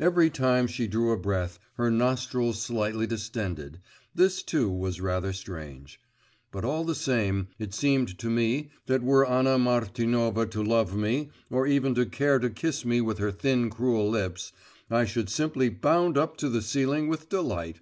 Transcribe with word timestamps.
Every 0.00 0.30
time 0.30 0.66
she 0.66 0.86
drew 0.86 1.12
a 1.12 1.18
breath, 1.18 1.58
her 1.74 1.90
nostrils 1.90 2.58
slightly 2.62 3.06
distended 3.06 3.80
this, 4.14 4.42
too, 4.42 4.70
was 4.72 4.98
rather 5.02 5.30
strange. 5.34 6.00
But 6.50 6.64
all 6.64 6.84
the 6.84 6.94
same, 6.94 7.48
it 7.58 7.74
seemed 7.74 8.18
to 8.20 8.28
me 8.30 8.70
that 8.86 9.02
were 9.02 9.26
Anna 9.28 9.58
Martinovna 9.58 10.46
to 10.52 10.64
love 10.64 10.96
me, 10.96 11.28
or 11.50 11.66
even 11.66 11.94
to 11.96 12.06
care 12.06 12.38
to 12.38 12.48
kiss 12.48 12.86
me 12.86 13.02
with 13.02 13.18
her 13.18 13.30
thin 13.30 13.68
cruel 13.68 14.08
lips, 14.08 14.52
I 14.90 15.04
should 15.04 15.28
simply 15.28 15.68
bound 15.68 16.16
up 16.16 16.38
to 16.38 16.48
the 16.48 16.62
ceiling 16.62 17.06
with 17.08 17.28
delight. 17.28 17.80